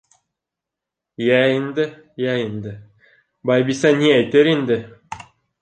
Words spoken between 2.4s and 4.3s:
инде, Байбисә ни